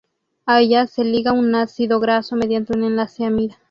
A 0.47 0.61
ella 0.61 0.87
se 0.87 1.03
liga 1.03 1.31
un 1.31 1.53
ácido 1.53 1.99
graso 1.99 2.35
mediante 2.35 2.75
un 2.75 2.83
enlace 2.85 3.23
amida. 3.23 3.59